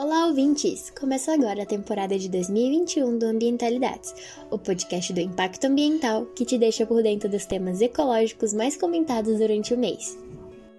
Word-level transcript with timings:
Olá, 0.00 0.26
ouvintes! 0.26 0.92
Começa 0.96 1.34
agora 1.34 1.64
a 1.64 1.66
temporada 1.66 2.16
de 2.16 2.28
2021 2.28 3.18
do 3.18 3.26
Ambientalidades, 3.26 4.14
o 4.48 4.56
podcast 4.56 5.12
do 5.12 5.18
impacto 5.18 5.64
ambiental 5.64 6.24
que 6.36 6.44
te 6.44 6.56
deixa 6.56 6.86
por 6.86 7.02
dentro 7.02 7.28
dos 7.28 7.44
temas 7.44 7.80
ecológicos 7.80 8.54
mais 8.54 8.76
comentados 8.76 9.40
durante 9.40 9.74
o 9.74 9.76
mês. 9.76 10.16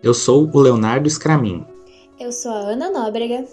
Eu 0.02 0.14
sou 0.14 0.50
o 0.50 0.60
Leonardo 0.62 1.10
Scramin. 1.10 1.66
Eu 2.18 2.32
sou 2.32 2.50
a 2.50 2.60
Ana 2.60 2.90
Nóbrega. 2.90 3.46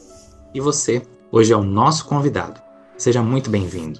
E 0.54 0.60
você, 0.60 1.02
hoje 1.32 1.52
é 1.52 1.56
o 1.56 1.64
nosso 1.64 2.06
convidado. 2.06 2.62
Seja 2.96 3.20
muito 3.20 3.50
bem-vindo. 3.50 3.98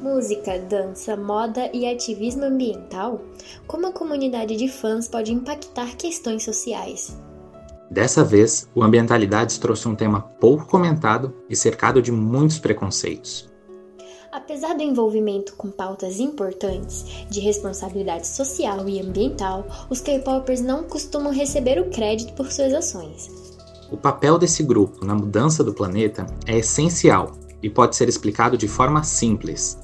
Música, 0.00 0.60
dança, 0.60 1.16
moda 1.16 1.68
e 1.74 1.88
ativismo 1.88 2.44
ambiental? 2.44 3.20
Como 3.66 3.88
a 3.88 3.92
comunidade 3.92 4.54
de 4.54 4.68
fãs 4.68 5.08
pode 5.08 5.32
impactar 5.32 5.96
questões 5.96 6.44
sociais? 6.44 7.18
Dessa 7.90 8.22
vez, 8.22 8.68
o 8.72 8.84
Ambientalidades 8.84 9.58
trouxe 9.58 9.88
um 9.88 9.96
tema 9.96 10.20
pouco 10.20 10.64
comentado 10.64 11.34
e 11.48 11.56
cercado 11.56 12.00
de 12.00 12.12
muitos 12.12 12.56
preconceitos. 12.60 13.50
Apesar 14.30 14.74
do 14.74 14.82
envolvimento 14.82 15.56
com 15.56 15.72
pautas 15.72 16.20
importantes 16.20 17.04
de 17.28 17.40
responsabilidade 17.40 18.28
social 18.28 18.88
e 18.88 19.00
ambiental, 19.00 19.66
os 19.90 20.00
K-popers 20.00 20.60
não 20.60 20.84
costumam 20.84 21.32
receber 21.32 21.80
o 21.80 21.90
crédito 21.90 22.32
por 22.34 22.52
suas 22.52 22.72
ações. 22.72 23.28
O 23.90 23.96
papel 23.96 24.38
desse 24.38 24.62
grupo 24.62 25.04
na 25.04 25.16
mudança 25.16 25.64
do 25.64 25.74
planeta 25.74 26.26
é 26.46 26.58
essencial 26.58 27.32
e 27.60 27.68
pode 27.68 27.96
ser 27.96 28.08
explicado 28.08 28.56
de 28.56 28.68
forma 28.68 29.02
simples. 29.02 29.76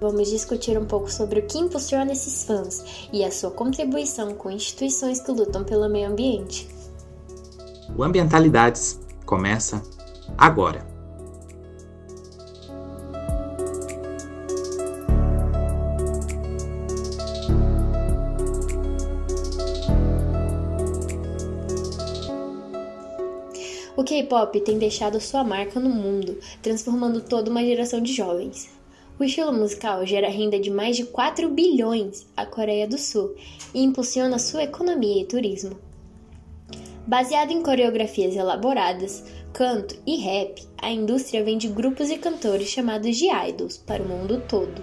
Vamos 0.00 0.30
discutir 0.30 0.78
um 0.78 0.86
pouco 0.86 1.10
sobre 1.10 1.40
o 1.40 1.46
que 1.46 1.58
impulsiona 1.58 2.12
esses 2.12 2.44
fãs 2.44 3.08
e 3.12 3.24
a 3.24 3.30
sua 3.32 3.50
contribuição 3.50 4.34
com 4.34 4.52
instituições 4.52 5.20
que 5.20 5.32
lutam 5.32 5.64
pelo 5.64 5.88
meio 5.90 6.08
ambiente. 6.08 6.79
O 7.96 8.02
Ambientalidades 8.02 9.00
começa 9.26 9.82
agora. 10.38 10.86
O 23.96 24.02
K-pop 24.02 24.58
tem 24.60 24.78
deixado 24.78 25.20
sua 25.20 25.44
marca 25.44 25.78
no 25.78 25.90
mundo, 25.90 26.38
transformando 26.62 27.20
toda 27.20 27.50
uma 27.50 27.62
geração 27.62 28.00
de 28.00 28.14
jovens. 28.14 28.70
O 29.18 29.24
estilo 29.24 29.52
musical 29.52 30.06
gera 30.06 30.30
renda 30.30 30.58
de 30.58 30.70
mais 30.70 30.96
de 30.96 31.04
4 31.04 31.50
bilhões 31.50 32.26
à 32.34 32.46
Coreia 32.46 32.88
do 32.88 32.96
Sul 32.96 33.34
e 33.74 33.82
impulsiona 33.82 34.38
sua 34.38 34.62
economia 34.62 35.20
e 35.20 35.26
turismo. 35.26 35.89
Baseado 37.06 37.50
em 37.50 37.62
coreografias 37.62 38.36
elaboradas, 38.36 39.24
canto 39.52 39.96
e 40.06 40.16
rap, 40.16 40.66
a 40.80 40.90
indústria 40.90 41.42
vende 41.42 41.68
grupos 41.68 42.10
e 42.10 42.18
cantores 42.18 42.68
chamados 42.68 43.16
de 43.16 43.28
idols 43.28 43.78
para 43.78 44.02
o 44.02 44.08
mundo 44.08 44.42
todo, 44.48 44.82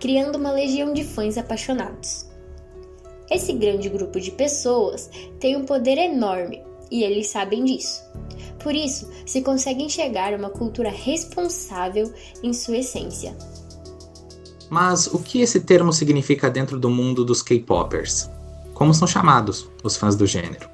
criando 0.00 0.36
uma 0.36 0.52
legião 0.52 0.92
de 0.92 1.04
fãs 1.04 1.36
apaixonados. 1.36 2.26
Esse 3.30 3.52
grande 3.52 3.88
grupo 3.88 4.20
de 4.20 4.30
pessoas 4.30 5.10
tem 5.40 5.56
um 5.56 5.64
poder 5.64 5.98
enorme 5.98 6.62
e 6.90 7.02
eles 7.02 7.28
sabem 7.28 7.64
disso. 7.64 8.02
Por 8.62 8.74
isso, 8.74 9.10
se 9.26 9.42
consegue 9.42 9.82
enxergar 9.82 10.32
uma 10.34 10.50
cultura 10.50 10.90
responsável 10.90 12.12
em 12.42 12.52
sua 12.52 12.78
essência. 12.78 13.36
Mas 14.70 15.06
o 15.06 15.18
que 15.18 15.40
esse 15.40 15.60
termo 15.60 15.92
significa 15.92 16.50
dentro 16.50 16.78
do 16.78 16.90
mundo 16.90 17.24
dos 17.24 17.42
K-popers? 17.42 18.28
Como 18.74 18.94
são 18.94 19.06
chamados 19.06 19.68
os 19.82 19.96
fãs 19.96 20.16
do 20.16 20.26
gênero? 20.26 20.68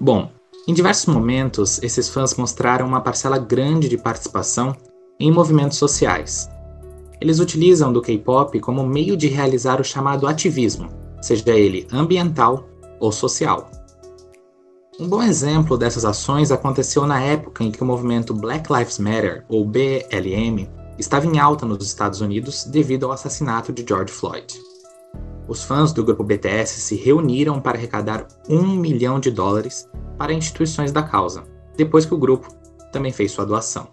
Bom, 0.00 0.30
em 0.66 0.74
diversos 0.74 1.12
momentos, 1.12 1.82
esses 1.82 2.08
fãs 2.08 2.34
mostraram 2.34 2.86
uma 2.86 3.00
parcela 3.00 3.38
grande 3.38 3.88
de 3.88 3.98
participação 3.98 4.74
em 5.20 5.30
movimentos 5.30 5.78
sociais. 5.78 6.48
Eles 7.20 7.38
utilizam 7.38 7.92
do 7.92 8.02
K-pop 8.02 8.58
como 8.60 8.86
meio 8.86 9.16
de 9.16 9.28
realizar 9.28 9.80
o 9.80 9.84
chamado 9.84 10.26
ativismo, 10.26 10.88
seja 11.22 11.50
ele 11.50 11.86
ambiental 11.92 12.68
ou 12.98 13.12
social. 13.12 13.70
Um 14.98 15.08
bom 15.08 15.22
exemplo 15.22 15.76
dessas 15.76 16.04
ações 16.04 16.50
aconteceu 16.50 17.06
na 17.06 17.20
época 17.20 17.64
em 17.64 17.70
que 17.70 17.82
o 17.82 17.86
movimento 17.86 18.32
Black 18.32 18.72
Lives 18.72 18.98
Matter, 18.98 19.44
ou 19.48 19.64
BLM, 19.64 20.68
estava 20.98 21.26
em 21.26 21.38
alta 21.38 21.66
nos 21.66 21.84
Estados 21.84 22.20
Unidos 22.20 22.64
devido 22.64 23.06
ao 23.06 23.12
assassinato 23.12 23.72
de 23.72 23.84
George 23.86 24.12
Floyd. 24.12 24.46
Os 25.46 25.62
fãs 25.62 25.92
do 25.92 26.02
grupo 26.02 26.24
BTS 26.24 26.80
se 26.80 26.96
reuniram 26.96 27.60
para 27.60 27.76
arrecadar 27.76 28.26
um 28.48 28.66
milhão 28.66 29.20
de 29.20 29.30
dólares 29.30 29.86
para 30.16 30.32
instituições 30.32 30.90
da 30.90 31.02
causa, 31.02 31.44
depois 31.76 32.06
que 32.06 32.14
o 32.14 32.18
grupo 32.18 32.48
também 32.90 33.12
fez 33.12 33.32
sua 33.32 33.44
doação. 33.44 33.88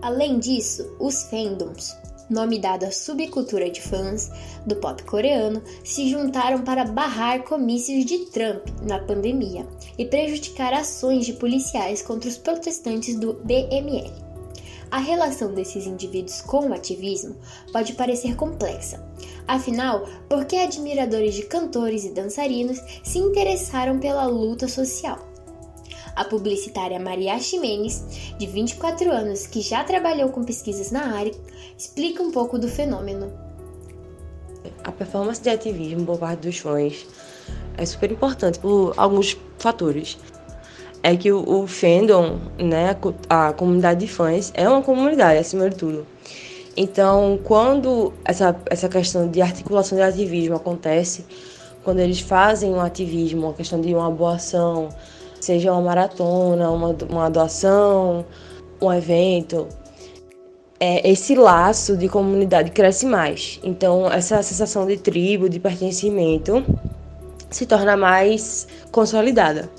Além 0.00 0.38
disso, 0.38 0.94
os 1.00 1.24
fandoms, 1.24 1.96
nome 2.30 2.58
dado 2.60 2.84
à 2.84 2.92
subcultura 2.92 3.70
de 3.70 3.80
fãs 3.80 4.30
do 4.66 4.76
pop 4.76 5.02
coreano, 5.02 5.62
se 5.82 6.08
juntaram 6.08 6.62
para 6.62 6.84
barrar 6.84 7.42
comícios 7.42 8.04
de 8.04 8.26
Trump 8.26 8.68
na 8.82 8.98
pandemia 9.00 9.66
e 9.98 10.04
prejudicar 10.04 10.72
ações 10.72 11.26
de 11.26 11.32
policiais 11.32 12.00
contra 12.02 12.28
os 12.28 12.36
protestantes 12.36 13.18
do 13.18 13.32
BML. 13.44 14.33
A 14.94 14.98
relação 14.98 15.52
desses 15.52 15.88
indivíduos 15.88 16.40
com 16.40 16.68
o 16.68 16.72
ativismo 16.72 17.34
pode 17.72 17.94
parecer 17.94 18.36
complexa, 18.36 19.04
Afinal, 19.44 20.06
por 20.28 20.44
que 20.44 20.54
admiradores 20.56 21.34
de 21.34 21.42
cantores 21.42 22.04
e 22.04 22.10
dançarinos 22.10 22.78
se 23.02 23.18
interessaram 23.18 23.98
pela 23.98 24.24
luta 24.26 24.68
social? 24.68 25.18
A 26.14 26.24
publicitária 26.24 27.00
Maria 27.00 27.36
Ximenes, 27.40 28.04
de 28.38 28.46
24 28.46 29.10
anos, 29.10 29.48
que 29.48 29.60
já 29.62 29.82
trabalhou 29.82 30.28
com 30.28 30.44
pesquisas 30.44 30.92
na 30.92 31.12
área, 31.12 31.34
explica 31.76 32.22
um 32.22 32.30
pouco 32.30 32.56
do 32.56 32.68
fenômeno. 32.68 33.32
A 34.84 34.92
performance 34.92 35.42
de 35.42 35.50
ativismo 35.50 36.06
por 36.06 36.18
parte 36.18 36.46
dos 36.46 36.58
fãs 36.58 37.04
é 37.76 37.84
super 37.84 38.12
importante 38.12 38.60
por 38.60 38.94
alguns 38.96 39.36
fatores. 39.58 40.16
É 41.06 41.14
que 41.14 41.30
o, 41.30 41.44
o 41.46 41.66
fandom, 41.66 42.38
né, 42.58 42.96
a 43.28 43.52
comunidade 43.52 44.00
de 44.00 44.08
fãs, 44.08 44.50
é 44.54 44.66
uma 44.66 44.80
comunidade 44.80 45.38
acima 45.38 45.68
de 45.68 45.76
tudo. 45.76 46.06
Então, 46.74 47.38
quando 47.44 48.14
essa, 48.24 48.56
essa 48.70 48.88
questão 48.88 49.28
de 49.28 49.42
articulação 49.42 49.98
de 49.98 50.02
ativismo 50.02 50.56
acontece, 50.56 51.26
quando 51.84 51.98
eles 51.98 52.20
fazem 52.20 52.72
um 52.72 52.80
ativismo, 52.80 53.48
uma 53.48 53.52
questão 53.52 53.82
de 53.82 53.94
uma 53.94 54.10
boa 54.10 54.36
ação, 54.36 54.88
seja 55.38 55.72
uma 55.72 55.82
maratona, 55.82 56.70
uma, 56.70 56.96
uma 57.10 57.28
doação, 57.28 58.24
um 58.80 58.90
evento, 58.90 59.68
é, 60.80 61.08
esse 61.08 61.34
laço 61.34 61.98
de 61.98 62.08
comunidade 62.08 62.70
cresce 62.70 63.04
mais. 63.04 63.60
Então, 63.62 64.10
essa 64.10 64.42
sensação 64.42 64.86
de 64.86 64.96
tribo, 64.96 65.50
de 65.50 65.60
pertencimento, 65.60 66.64
se 67.50 67.66
torna 67.66 67.94
mais 67.94 68.66
consolidada. 68.90 69.70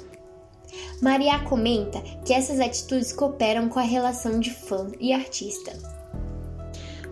Maria 1.02 1.40
comenta 1.40 2.02
que 2.24 2.34
essas 2.34 2.60
atitudes 2.60 3.12
cooperam 3.12 3.68
com 3.68 3.80
a 3.80 3.84
relação 3.84 4.40
de 4.40 4.52
fã 4.52 4.92
e 5.00 5.14
artista. 5.14 5.74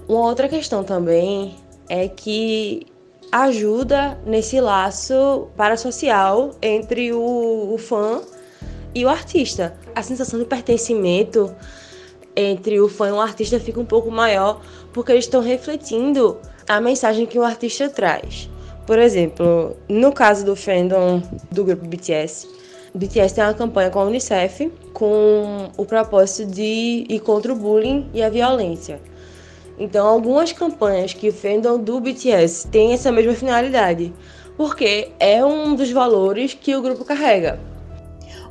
Uma 0.07 0.27
outra 0.27 0.47
questão 0.47 0.83
também 0.83 1.55
é 1.89 2.07
que 2.07 2.87
ajuda 3.31 4.19
nesse 4.25 4.59
laço 4.61 5.47
parasocial 5.57 6.51
entre 6.61 7.13
o, 7.13 7.73
o 7.73 7.77
fã 7.77 8.21
e 8.93 9.03
o 9.05 9.09
artista. 9.09 9.75
A 9.95 10.03
sensação 10.03 10.39
de 10.39 10.45
pertencimento 10.45 11.53
entre 12.35 12.79
o 12.79 12.87
fã 12.87 13.09
e 13.09 13.11
o 13.11 13.19
artista 13.19 13.59
fica 13.59 13.79
um 13.79 13.85
pouco 13.85 14.09
maior 14.09 14.61
porque 14.91 15.11
eles 15.11 15.25
estão 15.25 15.41
refletindo 15.41 16.39
a 16.67 16.79
mensagem 16.79 17.25
que 17.25 17.37
o 17.37 17.43
artista 17.43 17.89
traz. 17.89 18.49
Por 18.85 18.99
exemplo, 18.99 19.75
no 19.87 20.11
caso 20.11 20.45
do 20.45 20.55
fandom 20.55 21.21
do 21.51 21.63
grupo 21.63 21.87
BTS, 21.87 22.47
BTS 22.95 23.33
tem 23.33 23.43
uma 23.43 23.53
campanha 23.55 23.89
com 23.89 23.99
a 23.99 24.03
Unicef 24.03 24.71
com 24.93 25.71
o 25.75 25.85
propósito 25.85 26.51
de 26.51 27.05
ir 27.09 27.19
contra 27.21 27.51
o 27.51 27.55
bullying 27.55 28.07
e 28.13 28.21
a 28.21 28.29
violência. 28.29 29.01
Então, 29.79 30.05
algumas 30.05 30.51
campanhas 30.51 31.13
que 31.13 31.31
fandom 31.31 31.79
do 31.79 31.99
BTS 31.99 32.67
têm 32.67 32.93
essa 32.93 33.11
mesma 33.11 33.33
finalidade, 33.33 34.13
porque 34.55 35.11
é 35.19 35.43
um 35.43 35.75
dos 35.75 35.91
valores 35.91 36.53
que 36.53 36.75
o 36.75 36.81
grupo 36.81 37.03
carrega. 37.03 37.59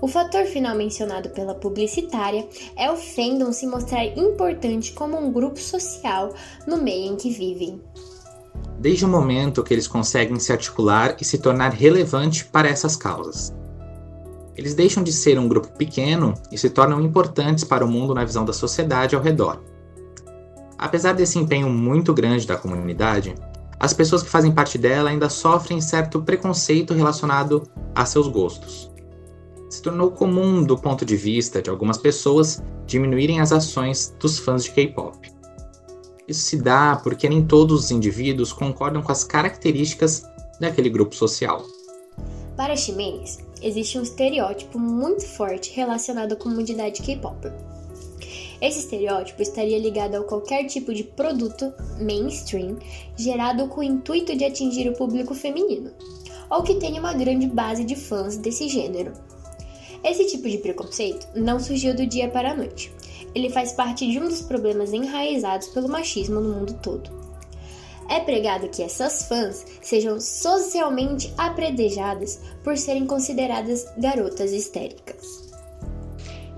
O 0.01 0.09
fator 0.09 0.45
final 0.47 0.75
mencionado 0.75 1.31
pela 1.31 1.55
publicitária 1.55 2.45
é 2.77 2.91
o 2.91 2.97
fandom 2.97 3.53
se 3.53 3.69
mostrar 3.69 4.05
importante 4.05 4.91
como 4.93 5.17
um 5.17 5.31
grupo 5.31 5.61
social 5.61 6.35
no 6.67 6.77
meio 6.77 7.13
em 7.13 7.17
que 7.17 7.31
vivem. 7.31 7.81
Desde 8.81 9.05
o 9.05 9.09
momento 9.09 9.63
que 9.63 9.73
eles 9.73 9.87
conseguem 9.87 10.41
se 10.41 10.51
articular 10.51 11.17
e 11.21 11.25
se 11.25 11.39
tornar 11.39 11.73
relevante 11.73 12.45
para 12.45 12.69
essas 12.69 12.97
causas. 12.97 13.53
Eles 14.57 14.75
deixam 14.75 15.03
de 15.03 15.13
ser 15.13 15.39
um 15.39 15.49
grupo 15.49 15.69
pequeno 15.69 16.35
e 16.51 16.59
se 16.59 16.69
tornam 16.69 17.01
importantes 17.01 17.65
para 17.65 17.85
o 17.85 17.89
mundo 17.89 18.15
na 18.15 18.25
visão 18.25 18.45
da 18.45 18.53
sociedade 18.53 19.17
ao 19.17 19.23
redor. 19.23 19.63
Apesar 20.77 21.13
desse 21.13 21.39
empenho 21.39 21.71
muito 21.71 22.13
grande 22.13 22.47
da 22.47 22.57
comunidade, 22.57 23.35
as 23.79 23.93
pessoas 23.93 24.23
que 24.23 24.31
fazem 24.31 24.53
parte 24.53 24.77
dela 24.79 25.11
ainda 25.11 25.29
sofrem 25.29 25.81
certo 25.81 26.23
preconceito 26.23 26.95
relacionado 26.95 27.69
a 27.95 28.05
seus 28.05 28.29
gostos. 28.29 28.91
se 29.71 29.81
tornou 29.81 30.11
comum 30.11 30.63
do 30.63 30.77
ponto 30.77 31.03
de 31.03 31.17
vista 31.17 31.63
de 31.63 31.71
algumas 31.71 31.97
pessoas 31.97 32.63
diminuírem 32.85 33.41
as 33.41 33.53
ações 33.53 34.15
dos 34.21 34.39
fãs 34.39 34.65
de 34.65 34.71
K-pop. 34.71 35.33
Isso 36.29 36.43
se 36.43 36.61
dá 36.61 37.01
porque 37.03 37.29
nem 37.29 37.45
todos 37.45 37.85
os 37.85 37.91
indivíduos 37.91 38.53
concordam 38.53 39.03
com 39.03 39.11
as 39.11 39.25
características 39.25 40.25
daquele 40.61 40.91
grupo 40.91 41.15
social. 41.15 41.65
Para 42.55 42.77
Ximenes, 42.77 43.39
existe 43.63 43.99
um 43.99 44.03
estereótipo 44.03 44.79
muito 44.79 45.25
forte 45.25 45.73
relacionado 45.75 46.33
à 46.33 46.37
comunidade 46.37 47.03
K-pop. 47.03 47.49
Esse 48.61 48.79
estereótipo 48.79 49.43
estaria 49.43 49.79
ligado 49.79 50.15
a 50.15 50.25
qualquer 50.25 50.67
tipo 50.67 50.95
de 50.95 51.03
produto 51.03 51.73
mainstream 52.01 52.79
gerado 53.17 53.67
com 53.69 53.81
o 53.81 53.85
intuito 53.85 54.37
de 54.37 54.45
atingir 54.45 54.89
o 54.89 54.95
público 54.95 55.35
feminino, 55.35 55.91
ou 56.49 56.63
que 56.63 56.77
tenha 56.77 57.01
uma 57.01 57.13
grande 57.13 57.47
base 57.47 57.85
de 57.85 57.97
fãs 57.97 58.37
desse 58.37 58.69
gênero. 58.69 59.13
Esse 60.05 60.27
tipo 60.27 60.49
de 60.49 60.59
preconceito 60.59 61.27
não 61.35 61.61
surgiu 61.61 61.95
do 61.95 62.07
dia 62.07 62.29
para 62.29 62.53
a 62.53 62.57
noite. 62.57 62.93
Ele 63.35 63.51
faz 63.51 63.73
parte 63.73 64.07
de 64.07 64.19
um 64.19 64.29
dos 64.29 64.43
problemas 64.43 64.93
enraizados 64.93 65.69
pelo 65.69 65.89
machismo 65.89 66.41
no 66.41 66.55
mundo 66.55 66.79
todo. 66.83 67.22
É 68.09 68.21
pregado 68.21 68.69
que 68.69 68.83
essas 68.83 69.25
fãs 69.25 69.65
sejam 69.81 70.21
socialmente 70.21 71.33
apredejadas 71.37 72.41
por 72.63 72.77
serem 72.77 73.07
consideradas 73.07 73.87
garotas 73.97 74.53
histéricas. 74.53 75.51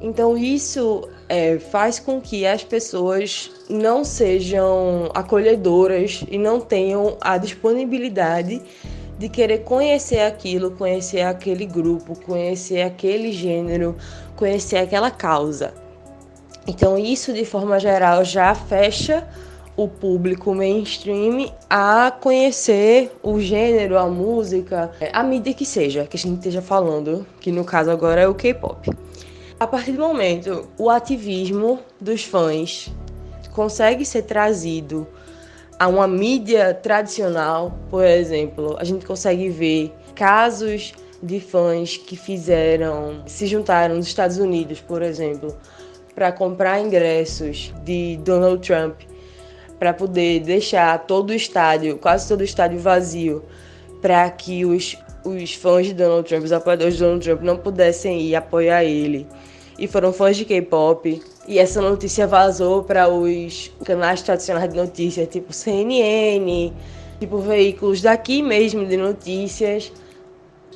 Então 0.00 0.36
isso 0.36 1.08
é, 1.28 1.58
faz 1.58 1.98
com 1.98 2.20
que 2.20 2.46
as 2.46 2.62
pessoas 2.62 3.50
não 3.70 4.04
sejam 4.04 5.10
acolhedoras 5.14 6.24
e 6.30 6.36
não 6.36 6.60
tenham 6.60 7.16
a 7.20 7.38
disponibilidade 7.38 8.60
de 9.18 9.28
querer 9.28 9.58
conhecer 9.58 10.20
aquilo, 10.20 10.72
conhecer 10.72 11.22
aquele 11.22 11.64
grupo, 11.64 12.18
conhecer 12.20 12.82
aquele 12.82 13.32
gênero, 13.32 13.96
conhecer 14.36 14.76
aquela 14.76 15.10
causa. 15.10 15.72
Então, 16.66 16.98
isso 16.98 17.32
de 17.32 17.44
forma 17.44 17.78
geral 17.78 18.24
já 18.24 18.54
fecha 18.54 19.26
o 19.76 19.88
público 19.88 20.54
mainstream 20.54 21.52
a 21.68 22.10
conhecer 22.10 23.12
o 23.22 23.40
gênero, 23.40 23.98
a 23.98 24.06
música, 24.06 24.92
a 25.12 25.22
mídia 25.22 25.52
que 25.52 25.66
seja, 25.66 26.06
que 26.06 26.16
a 26.16 26.20
gente 26.20 26.36
esteja 26.36 26.62
falando, 26.62 27.26
que 27.40 27.50
no 27.50 27.64
caso 27.64 27.90
agora 27.90 28.20
é 28.20 28.28
o 28.28 28.34
K-pop. 28.34 28.90
A 29.58 29.66
partir 29.66 29.92
do 29.92 30.02
momento 30.02 30.68
o 30.78 30.90
ativismo 30.90 31.80
dos 32.00 32.24
fãs 32.24 32.92
consegue 33.52 34.04
ser 34.04 34.22
trazido 34.22 35.06
a 35.78 35.88
uma 35.88 36.06
mídia 36.06 36.72
tradicional, 36.72 37.76
por 37.90 38.04
exemplo, 38.04 38.76
a 38.78 38.84
gente 38.84 39.04
consegue 39.04 39.48
ver 39.48 39.92
casos 40.14 40.92
de 41.22 41.40
fãs 41.40 41.96
que 41.96 42.16
fizeram, 42.16 43.22
se 43.26 43.46
juntaram 43.46 43.96
nos 43.96 44.06
Estados 44.06 44.38
Unidos, 44.38 44.80
por 44.80 45.02
exemplo, 45.02 45.56
para 46.14 46.30
comprar 46.30 46.80
ingressos 46.80 47.72
de 47.84 48.18
Donald 48.18 48.64
Trump, 48.64 49.00
para 49.78 49.92
poder 49.92 50.40
deixar 50.40 51.06
todo 51.06 51.30
o 51.30 51.34
estádio, 51.34 51.98
quase 51.98 52.28
todo 52.28 52.40
o 52.40 52.44
estádio 52.44 52.78
vazio, 52.78 53.42
para 54.00 54.28
que 54.30 54.64
os, 54.64 54.96
os 55.24 55.54
fãs 55.54 55.86
de 55.86 55.94
Donald 55.94 56.28
Trump, 56.28 56.44
os 56.44 56.52
apoiadores 56.52 56.94
de 56.94 57.00
Donald 57.00 57.24
Trump, 57.24 57.42
não 57.42 57.56
pudessem 57.56 58.20
ir 58.20 58.34
apoiar 58.34 58.84
ele. 58.84 59.26
E 59.78 59.86
foram 59.86 60.12
fãs 60.12 60.36
de 60.36 60.44
K-pop. 60.44 61.20
E 61.46 61.58
essa 61.58 61.80
notícia 61.80 62.26
vazou 62.26 62.84
para 62.84 63.08
os 63.08 63.70
canais 63.84 64.22
tradicionais 64.22 64.72
de 64.72 64.76
notícias, 64.76 65.28
tipo 65.28 65.52
CNN, 65.52 66.72
tipo 67.20 67.38
veículos 67.38 68.00
daqui 68.00 68.42
mesmo 68.42 68.86
de 68.86 68.96
notícias 68.96 69.92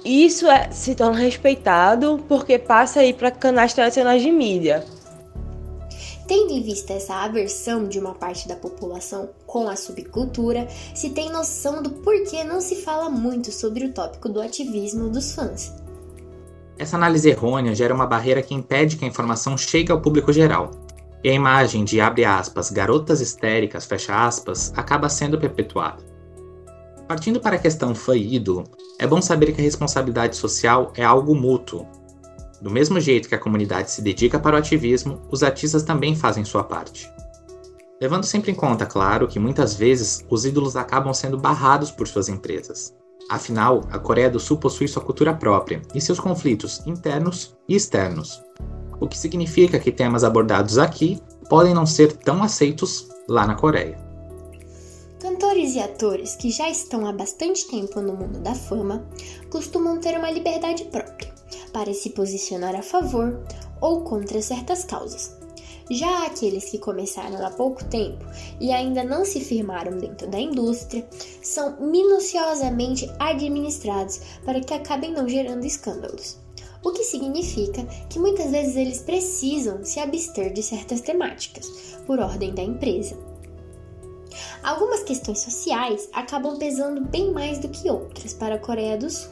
isso 0.04 0.48
é, 0.48 0.70
se 0.70 0.94
torna 0.94 1.18
respeitado 1.18 2.24
porque 2.28 2.58
passa 2.58 3.00
aí 3.00 3.12
para 3.12 3.30
canais 3.30 3.74
tradicionais 3.74 4.22
de 4.22 4.30
mídia. 4.30 4.84
Tendo 6.28 6.52
em 6.52 6.62
vista 6.62 6.92
essa 6.92 7.14
aversão 7.14 7.88
de 7.88 7.98
uma 7.98 8.12
parte 8.14 8.46
da 8.46 8.54
população 8.54 9.30
com 9.46 9.66
a 9.66 9.74
subcultura, 9.74 10.68
se 10.94 11.08
tem 11.08 11.32
noção 11.32 11.82
do 11.82 11.88
porquê 11.88 12.44
não 12.44 12.60
se 12.60 12.76
fala 12.82 13.08
muito 13.08 13.50
sobre 13.50 13.86
o 13.86 13.94
tópico 13.94 14.28
do 14.28 14.38
ativismo 14.38 15.08
dos 15.08 15.32
fãs. 15.32 15.72
Essa 16.78 16.96
análise 16.96 17.30
errônea 17.30 17.74
gera 17.74 17.94
uma 17.94 18.06
barreira 18.06 18.42
que 18.42 18.54
impede 18.54 18.98
que 18.98 19.06
a 19.06 19.08
informação 19.08 19.56
chegue 19.56 19.90
ao 19.90 20.02
público 20.02 20.30
geral. 20.30 20.70
E 21.24 21.30
a 21.30 21.32
imagem 21.32 21.82
de 21.82 21.98
abre 21.98 22.26
aspas, 22.26 22.70
garotas 22.70 23.22
histéricas, 23.22 23.86
fecha 23.86 24.14
aspas, 24.14 24.70
acaba 24.76 25.08
sendo 25.08 25.38
perpetuada. 25.38 26.04
Partindo 27.08 27.40
para 27.40 27.56
a 27.56 27.58
questão 27.58 27.94
fã 27.94 28.14
e 28.14 28.34
ídolo, 28.34 28.64
é 28.98 29.06
bom 29.06 29.22
saber 29.22 29.52
que 29.52 29.62
a 29.62 29.64
responsabilidade 29.64 30.36
social 30.36 30.92
é 30.94 31.02
algo 31.02 31.34
mútuo, 31.34 31.86
do 32.60 32.70
mesmo 32.70 32.98
jeito 33.00 33.28
que 33.28 33.34
a 33.34 33.38
comunidade 33.38 33.90
se 33.90 34.02
dedica 34.02 34.38
para 34.38 34.56
o 34.56 34.58
ativismo, 34.58 35.22
os 35.30 35.42
artistas 35.42 35.82
também 35.82 36.16
fazem 36.16 36.44
sua 36.44 36.64
parte. 36.64 37.10
Levando 38.00 38.24
sempre 38.24 38.52
em 38.52 38.54
conta, 38.54 38.86
claro, 38.86 39.26
que 39.26 39.38
muitas 39.38 39.74
vezes 39.74 40.24
os 40.30 40.44
ídolos 40.44 40.76
acabam 40.76 41.12
sendo 41.12 41.38
barrados 41.38 41.90
por 41.90 42.06
suas 42.06 42.28
empresas. 42.28 42.94
Afinal, 43.28 43.82
a 43.90 43.98
Coreia 43.98 44.30
do 44.30 44.40
Sul 44.40 44.56
possui 44.56 44.88
sua 44.88 45.02
cultura 45.02 45.34
própria 45.34 45.82
e 45.94 46.00
seus 46.00 46.18
conflitos 46.18 46.84
internos 46.86 47.56
e 47.68 47.74
externos, 47.74 48.42
o 49.00 49.06
que 49.06 49.18
significa 49.18 49.78
que 49.78 49.92
temas 49.92 50.24
abordados 50.24 50.78
aqui 50.78 51.20
podem 51.48 51.74
não 51.74 51.86
ser 51.86 52.12
tão 52.12 52.42
aceitos 52.42 53.08
lá 53.28 53.46
na 53.46 53.54
Coreia. 53.54 53.98
Cantores 55.20 55.74
e 55.74 55.80
atores 55.80 56.36
que 56.36 56.50
já 56.50 56.70
estão 56.70 57.06
há 57.06 57.12
bastante 57.12 57.66
tempo 57.68 58.00
no 58.00 58.14
mundo 58.14 58.38
da 58.38 58.54
fama 58.54 59.04
costumam 59.50 59.98
ter 59.98 60.16
uma 60.16 60.30
liberdade 60.30 60.84
própria 60.84 61.37
para 61.72 61.92
se 61.94 62.10
posicionar 62.10 62.74
a 62.74 62.82
favor 62.82 63.40
ou 63.80 64.02
contra 64.02 64.42
certas 64.42 64.84
causas. 64.84 65.36
Já 65.90 66.26
aqueles 66.26 66.70
que 66.70 66.78
começaram 66.78 67.44
há 67.46 67.50
pouco 67.50 67.82
tempo 67.84 68.24
e 68.60 68.70
ainda 68.70 69.02
não 69.02 69.24
se 69.24 69.40
firmaram 69.40 69.96
dentro 69.96 70.28
da 70.28 70.38
indústria 70.38 71.08
são 71.42 71.80
minuciosamente 71.80 73.10
administrados 73.18 74.20
para 74.44 74.60
que 74.60 74.74
acabem 74.74 75.12
não 75.12 75.26
gerando 75.26 75.64
escândalos. 75.64 76.36
O 76.84 76.92
que 76.92 77.02
significa 77.02 77.84
que 78.08 78.18
muitas 78.18 78.50
vezes 78.50 78.76
eles 78.76 79.00
precisam 79.00 79.82
se 79.82 79.98
abster 79.98 80.52
de 80.52 80.62
certas 80.62 81.00
temáticas, 81.00 81.66
por 82.06 82.18
ordem 82.20 82.54
da 82.54 82.62
empresa. 82.62 83.16
Algumas 84.62 85.02
questões 85.02 85.40
sociais 85.40 86.08
acabam 86.12 86.58
pesando 86.58 87.04
bem 87.08 87.32
mais 87.32 87.58
do 87.58 87.68
que 87.68 87.90
outras 87.90 88.34
para 88.34 88.56
a 88.56 88.58
Coreia 88.58 88.96
do 88.96 89.10
Sul, 89.10 89.30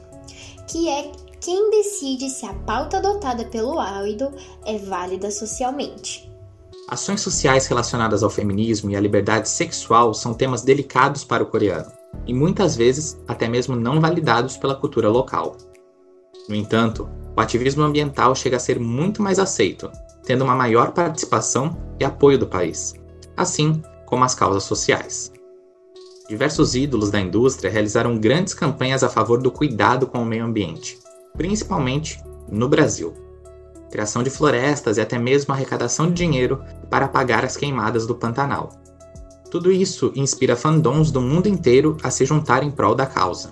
que 0.67 0.89
é 0.89 1.13
quem 1.47 1.71
decide 1.71 2.29
se 2.29 2.45
a 2.45 2.53
pauta 2.53 2.97
adotada 2.97 3.45
pelo 3.45 3.77
idol 4.05 4.33
é 4.65 4.79
válida 4.79 5.31
socialmente. 5.31 6.29
Ações 6.89 7.21
sociais 7.21 7.69
relacionadas 7.69 8.25
ao 8.25 8.31
feminismo 8.31 8.91
e 8.91 8.97
à 8.97 9.01
liberdade 9.01 9.49
sexual 9.49 10.13
são 10.13 10.35
temas 10.35 10.63
delicados 10.63 11.23
para 11.23 11.45
o 11.45 11.47
coreano, 11.47 11.87
e 12.27 12.35
muitas 12.35 12.75
vezes 12.75 13.23
até 13.29 13.47
mesmo 13.47 13.77
não 13.77 14.01
validados 14.01 14.57
pela 14.57 14.75
cultura 14.75 15.09
local. 15.09 15.57
No 16.49 16.55
entanto, 16.57 17.09
o 17.37 17.41
ativismo 17.41 17.85
ambiental 17.85 18.35
chega 18.35 18.57
a 18.57 18.61
ser 18.61 18.81
muito 18.81 19.23
mais 19.23 19.39
aceito, 19.39 19.89
tendo 20.25 20.43
uma 20.43 20.57
maior 20.57 20.91
participação 20.91 21.77
e 22.01 22.05
apoio 22.05 22.41
do 22.41 22.49
país, 22.49 22.93
assim 23.37 23.81
como 24.05 24.25
as 24.25 24.35
causas 24.35 24.65
sociais. 24.65 25.33
Diversos 26.29 26.75
ídolos 26.75 27.13
da 27.13 27.21
indústria 27.21 27.71
realizaram 27.71 28.19
grandes 28.19 28.53
campanhas 28.53 29.05
a 29.05 29.09
favor 29.09 29.41
do 29.41 29.53
cuidado 29.53 30.09
com 30.09 30.21
o 30.21 30.27
meio 30.27 30.45
ambiente, 30.45 30.99
principalmente 31.37 32.23
no 32.51 32.69
Brasil. 32.69 33.15
Criação 33.91 34.23
de 34.23 34.31
florestas 34.31 34.97
e 34.97 35.01
até 35.01 35.19
mesmo 35.19 35.53
arrecadação 35.53 36.09
de 36.09 36.15
dinheiro 36.15 36.63
para 36.91 37.09
pagar 37.09 37.45
as 37.45 37.57
queimadas 37.57 38.07
do 38.07 38.15
Pantanal. 38.15 38.71
Tudo 39.51 39.71
isso 39.71 40.13
inspira 40.15 40.57
fandoms 40.57 41.11
do 41.11 41.21
mundo 41.21 41.49
inteiro 41.49 41.97
a 42.03 42.11
se 42.11 42.25
juntar 42.25 42.63
em 42.63 42.71
prol 42.71 42.95
da 42.95 43.07
causa. 43.07 43.51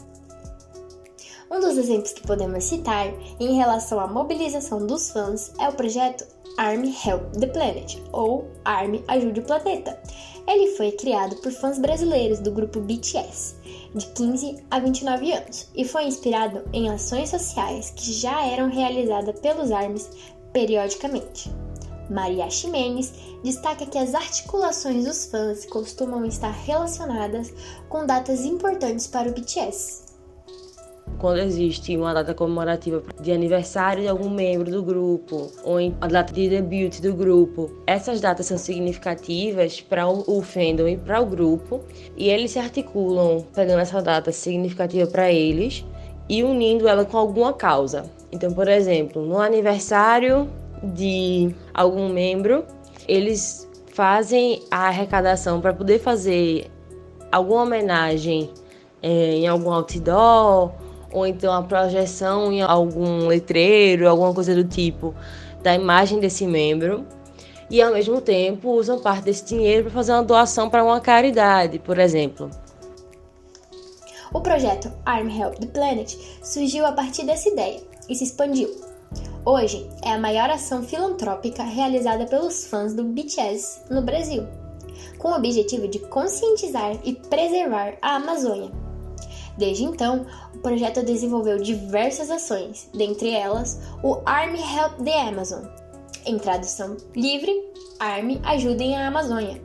Um 1.50 1.61
dos 1.61 1.79
exemplos 1.79 2.12
que 2.12 2.26
podemos 2.26 2.64
citar 2.64 3.12
em 3.38 3.57
relação 3.57 4.00
à 4.00 4.09
mobilização 4.09 4.85
dos 4.85 5.11
fãs 5.11 5.53
é 5.61 5.69
o 5.69 5.73
projeto 5.73 6.25
ARM 6.59 6.85
Help 6.85 7.33
the 7.38 7.47
Planet, 7.47 7.99
ou 8.12 8.50
ARM 8.64 9.03
Ajude 9.07 9.41
o 9.41 9.45
Planeta. 9.45 9.97
Ele 10.46 10.76
foi 10.76 10.92
criado 10.92 11.36
por 11.36 11.50
fãs 11.52 11.78
brasileiros 11.78 12.38
do 12.38 12.50
grupo 12.50 12.80
BTS 12.80 13.56
de 13.94 14.06
15 14.06 14.64
a 14.70 14.78
29 14.78 15.32
anos 15.32 15.68
e 15.74 15.84
foi 15.84 16.04
inspirado 16.04 16.62
em 16.72 16.90
ações 16.90 17.30
sociais 17.30 17.90
que 17.90 18.12
já 18.12 18.44
eram 18.46 18.68
realizadas 18.68 19.38
pelos 19.40 19.70
ARMS 19.70 20.10
periodicamente. 20.52 21.50
Maria 22.10 22.50
Ximenes 22.50 23.12
destaca 23.42 23.86
que 23.86 23.96
as 23.96 24.14
articulações 24.14 25.04
dos 25.04 25.26
fãs 25.26 25.64
costumam 25.64 26.24
estar 26.26 26.50
relacionadas 26.50 27.52
com 27.88 28.04
datas 28.04 28.44
importantes 28.44 29.06
para 29.06 29.28
o 29.28 29.32
BTS, 29.32 30.03
quando 31.25 31.38
existe 31.38 31.97
uma 31.97 32.12
data 32.12 32.35
comemorativa 32.35 33.02
de 33.19 33.33
aniversário 33.33 34.02
de 34.02 34.09
algum 34.11 34.28
membro 34.28 34.71
do 34.71 34.83
grupo 34.83 35.50
ou 35.64 35.78
a 35.99 36.07
data 36.07 36.35
de 36.35 36.50
debut 36.50 37.00
do 37.00 37.14
grupo. 37.14 37.71
Essas 37.87 38.21
datas 38.21 38.45
são 38.45 38.59
significativas 38.59 39.81
para 39.81 40.07
o 40.07 40.43
fandom 40.43 40.87
e 40.87 40.99
para 40.99 41.23
o 41.23 41.25
grupo 41.25 41.81
e 42.14 42.28
eles 42.28 42.50
se 42.50 42.59
articulam 42.59 43.43
pegando 43.54 43.81
essa 43.81 44.02
data 44.02 44.31
significativa 44.33 45.07
para 45.07 45.33
eles 45.33 45.83
e 46.28 46.45
unindo 46.45 46.87
ela 46.87 47.07
com 47.07 47.16
alguma 47.16 47.54
causa. 47.54 48.04
Então, 48.31 48.52
por 48.52 48.69
exemplo, 48.69 49.25
no 49.25 49.38
aniversário 49.38 50.47
de 50.83 51.54
algum 51.73 52.11
membro, 52.11 52.66
eles 53.09 53.66
fazem 53.95 54.61
a 54.71 54.88
arrecadação 54.88 55.59
para 55.62 55.73
poder 55.73 56.00
fazer 56.00 56.71
alguma 57.33 57.62
homenagem 57.62 58.50
é, 59.02 59.37
em 59.37 59.49
algum 59.49 59.73
outdoor 59.73 60.84
ou 61.14 61.25
então 61.26 61.54
a 61.54 61.62
projeção 61.62 62.52
em 62.52 62.61
algum 62.61 63.28
letreiro, 63.28 64.09
alguma 64.09 64.35
coisa 64.35 64.54
do 64.54 64.64
tipo 64.64 65.14
da 65.62 65.75
imagem 65.75 66.18
desse 66.21 66.47
membro 66.47 67.06
e 67.71 67.80
ao 67.80 67.92
mesmo 67.92 68.21
tempo 68.21 68.73
usam 68.73 69.00
parte 69.00 69.25
desse 69.25 69.47
dinheiro 69.47 69.85
para 69.85 69.92
fazer 69.92 70.12
uma 70.12 70.23
doação 70.23 70.68
para 70.68 70.85
uma 70.85 71.00
caridade, 71.00 71.78
por 71.78 71.99
exemplo. 71.99 72.50
O 74.33 74.40
projeto 74.40 74.92
Arm 75.06 75.28
Help 75.28 75.54
the 75.59 75.66
Planet 75.66 76.14
surgiu 76.42 76.85
a 76.85 76.92
partir 76.92 77.25
dessa 77.25 77.49
ideia 77.49 77.80
e 78.09 78.14
se 78.14 78.25
expandiu. 78.25 78.68
Hoje 79.47 79.88
é 80.02 80.12
a 80.12 80.18
maior 80.18 80.50
ação 80.50 80.83
filantrópica 80.83 81.62
realizada 81.62 82.26
pelos 82.26 82.66
fãs 82.66 82.92
do 82.92 83.04
BTS 83.04 83.83
no 83.90 84.02
Brasil, 84.02 84.47
com 85.18 85.28
o 85.28 85.37
objetivo 85.37 85.87
de 85.87 86.00
conscientizar 86.00 86.97
e 87.04 87.14
preservar 87.14 87.94
a 88.02 88.16
Amazônia. 88.16 88.84
Desde 89.56 89.84
então, 89.84 90.26
o 90.54 90.58
projeto 90.58 91.04
desenvolveu 91.04 91.58
diversas 91.58 92.30
ações, 92.30 92.88
dentre 92.92 93.30
elas 93.30 93.80
o 94.02 94.20
Army 94.26 94.58
Help 94.58 95.02
the 95.04 95.28
Amazon. 95.28 95.64
Em 96.26 96.38
tradução 96.38 96.96
livre, 97.14 97.52
Army 98.00 98.40
Ajudem 98.44 98.96
a 98.96 99.08
Amazônia. 99.08 99.62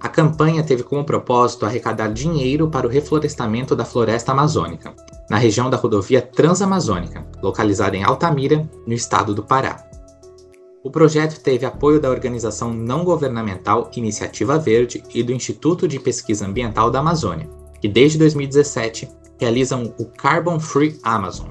A 0.00 0.08
campanha 0.08 0.64
teve 0.64 0.82
como 0.82 1.04
propósito 1.04 1.64
arrecadar 1.64 2.08
dinheiro 2.12 2.68
para 2.68 2.86
o 2.86 2.90
reflorestamento 2.90 3.76
da 3.76 3.84
floresta 3.84 4.32
amazônica, 4.32 4.92
na 5.30 5.38
região 5.38 5.70
da 5.70 5.76
rodovia 5.76 6.20
Transamazônica, 6.20 7.24
localizada 7.40 7.96
em 7.96 8.02
Altamira, 8.02 8.68
no 8.84 8.92
estado 8.92 9.32
do 9.32 9.44
Pará. 9.44 9.86
O 10.82 10.90
projeto 10.90 11.40
teve 11.40 11.64
apoio 11.64 12.00
da 12.00 12.10
organização 12.10 12.74
não 12.74 13.04
governamental 13.04 13.88
Iniciativa 13.94 14.58
Verde 14.58 15.04
e 15.14 15.22
do 15.22 15.32
Instituto 15.32 15.86
de 15.86 16.00
Pesquisa 16.00 16.44
Ambiental 16.44 16.90
da 16.90 16.98
Amazônia, 16.98 17.48
que 17.82 17.88
desde 17.88 18.16
2017 18.16 19.10
realizam 19.40 19.92
o 19.98 20.04
Carbon 20.04 20.60
Free 20.60 21.00
Amazon. 21.02 21.48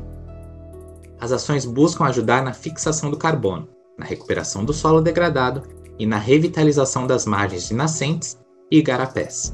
As 1.19 1.33
ações 1.33 1.65
buscam 1.65 2.05
ajudar 2.05 2.41
na 2.41 2.53
fixação 2.53 3.11
do 3.11 3.17
carbono, 3.17 3.67
na 3.99 4.05
recuperação 4.05 4.63
do 4.63 4.73
solo 4.73 5.01
degradado 5.01 5.63
e 5.99 6.05
na 6.05 6.17
revitalização 6.17 7.05
das 7.05 7.25
margens 7.25 7.67
de 7.67 7.73
nascentes 7.73 8.39
e 8.71 8.77
igarapés. 8.77 9.53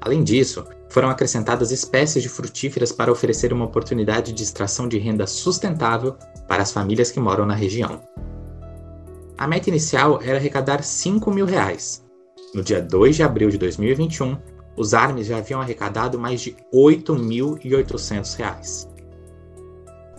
Além 0.00 0.22
disso, 0.22 0.64
foram 0.88 1.10
acrescentadas 1.10 1.72
espécies 1.72 2.22
de 2.22 2.28
frutíferas 2.28 2.92
para 2.92 3.10
oferecer 3.10 3.52
uma 3.52 3.64
oportunidade 3.64 4.32
de 4.32 4.42
extração 4.44 4.86
de 4.86 4.96
renda 4.96 5.26
sustentável 5.26 6.16
para 6.46 6.62
as 6.62 6.70
famílias 6.70 7.10
que 7.10 7.18
moram 7.18 7.44
na 7.44 7.54
região. 7.54 8.00
A 9.36 9.48
meta 9.48 9.70
inicial 9.70 10.20
era 10.22 10.36
arrecadar 10.38 10.84
5 10.84 11.30
mil 11.32 11.46
reais. 11.46 12.04
No 12.54 12.62
dia 12.62 12.80
2 12.80 13.16
de 13.16 13.22
abril 13.24 13.50
de 13.50 13.58
2021, 13.58 14.36
os 14.76 14.94
ARMES 14.94 15.26
já 15.26 15.38
haviam 15.38 15.60
arrecadado 15.60 16.18
mais 16.18 16.40
de 16.40 16.56
8.800 16.72 18.36
reais. 18.36 18.88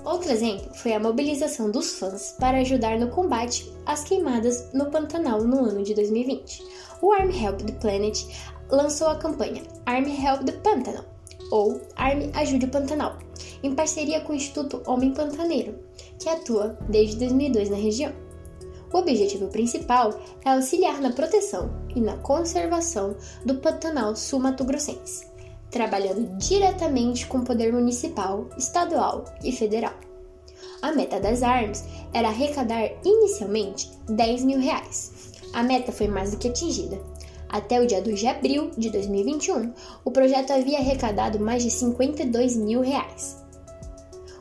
Outro 0.04 0.32
exemplo 0.32 0.74
foi 0.76 0.94
a 0.94 1.00
mobilização 1.00 1.72
dos 1.72 1.98
fãs 1.98 2.36
para 2.38 2.58
ajudar 2.58 3.00
no 3.00 3.08
combate 3.08 3.72
às 3.86 4.04
queimadas 4.04 4.70
no 4.74 4.88
Pantanal 4.88 5.42
no 5.44 5.64
ano 5.64 5.82
de 5.82 5.94
2020. 5.94 6.62
O 7.02 7.14
Arm 7.14 7.30
Help 7.32 7.62
the 7.62 7.74
Planet 7.74 8.26
lançou 8.70 9.08
a 9.08 9.16
campanha 9.16 9.64
Army 9.86 10.12
Help 10.12 10.44
the 10.44 10.52
Pantanal, 10.52 11.06
ou 11.52 11.82
Army 11.96 12.32
Ajude 12.34 12.66
o 12.66 12.70
Pantanal, 12.70 13.18
em 13.62 13.74
parceria 13.74 14.22
com 14.22 14.34
o 14.34 14.36
Instituto 14.36 14.82
Homem 14.86 15.14
Pantaneiro, 15.14 15.76
que 16.20 16.28
atua 16.28 16.78
desde 16.90 17.18
2002 17.18 17.70
na 17.70 17.78
região. 17.78 18.12
O 18.94 19.00
objetivo 19.00 19.48
principal 19.48 20.14
é 20.46 20.52
auxiliar 20.52 21.02
na 21.02 21.12
proteção 21.12 21.72
e 21.96 22.00
na 22.00 22.16
conservação 22.18 23.16
do 23.44 23.56
Pantanal 23.56 24.16
sul-mato-grossense, 24.16 25.26
trabalhando 25.72 26.38
diretamente 26.38 27.26
com 27.26 27.40
o 27.40 27.44
poder 27.44 27.74
municipal, 27.74 28.48
estadual 28.56 29.26
e 29.44 29.52
federal. 29.52 29.96
A 30.80 30.92
meta 30.92 31.20
das 31.20 31.42
ARMS 31.42 31.84
era 32.14 32.28
arrecadar 32.28 32.92
inicialmente 33.04 33.90
10 34.08 34.44
mil 34.44 34.60
reais. 34.60 35.32
A 35.54 35.64
meta 35.64 35.92
foi 35.92 36.08
mais 36.08 36.30
do 36.30 36.38
que 36.38 36.50
atingida, 36.50 37.02
até 37.50 37.82
o 37.82 37.88
dia 37.88 38.02
2 38.02 38.20
de 38.20 38.28
abril 38.28 38.70
de 38.78 38.92
2021, 38.92 39.74
o 40.06 40.12
projeto 40.12 40.52
havia 40.52 40.78
arrecadado 40.78 41.40
mais 41.40 41.64
de 41.64 41.72
52 41.72 42.58
mil 42.58 42.82
reais. 42.82 43.44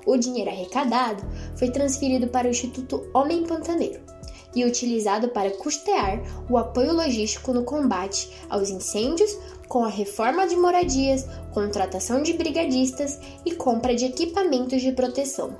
O 0.04 0.16
dinheiro 0.18 0.50
arrecadado 0.50 1.22
foi 1.56 1.70
transferido 1.70 2.26
para 2.28 2.48
o 2.48 2.50
Instituto 2.50 3.08
Homem 3.14 3.44
Pantaneiro 3.44 4.11
e 4.54 4.64
utilizado 4.64 5.28
para 5.28 5.50
custear 5.50 6.20
o 6.48 6.58
apoio 6.58 6.92
logístico 6.92 7.52
no 7.52 7.64
combate 7.64 8.30
aos 8.48 8.70
incêndios, 8.70 9.36
com 9.68 9.84
a 9.84 9.88
reforma 9.88 10.46
de 10.46 10.56
moradias, 10.56 11.26
contratação 11.52 12.22
de 12.22 12.34
brigadistas 12.34 13.18
e 13.44 13.54
compra 13.54 13.94
de 13.94 14.04
equipamentos 14.04 14.82
de 14.82 14.92
proteção. 14.92 15.58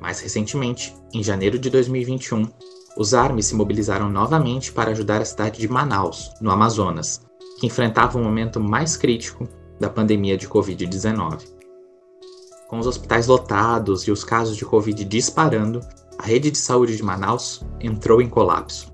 Mais 0.00 0.20
recentemente, 0.20 0.94
em 1.12 1.22
janeiro 1.22 1.58
de 1.58 1.68
2021, 1.68 2.46
os 2.96 3.14
armes 3.14 3.46
se 3.46 3.54
mobilizaram 3.54 4.08
novamente 4.08 4.72
para 4.72 4.90
ajudar 4.90 5.20
a 5.20 5.24
cidade 5.24 5.60
de 5.60 5.68
Manaus, 5.68 6.32
no 6.40 6.50
Amazonas, 6.50 7.20
que 7.58 7.66
enfrentava 7.66 8.18
o 8.18 8.22
momento 8.22 8.58
mais 8.60 8.96
crítico 8.96 9.48
da 9.78 9.88
pandemia 9.88 10.36
de 10.36 10.48
Covid-19. 10.48 11.46
Com 12.68 12.78
os 12.78 12.86
hospitais 12.86 13.26
lotados 13.26 14.02
e 14.02 14.10
os 14.10 14.24
casos 14.24 14.56
de 14.56 14.64
Covid 14.64 15.04
disparando, 15.04 15.80
a 16.18 16.22
rede 16.24 16.50
de 16.50 16.58
saúde 16.58 16.96
de 16.96 17.02
Manaus 17.02 17.64
entrou 17.80 18.20
em 18.20 18.28
colapso. 18.28 18.92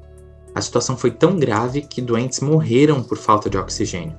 A 0.55 0.61
situação 0.61 0.97
foi 0.97 1.11
tão 1.11 1.37
grave 1.37 1.83
que 1.83 2.01
doentes 2.01 2.41
morreram 2.41 3.03
por 3.03 3.19
falta 3.19 3.51
de 3.51 3.59
oxigênio. 3.59 4.17